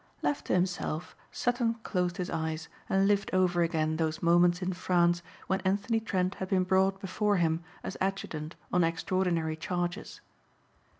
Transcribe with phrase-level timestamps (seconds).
[0.23, 5.21] Left to himself Sutton closed his eyes and lived over again those moments in France
[5.45, 10.19] when Anthony Trent had been brought before him as adjutant on extraordinary charges.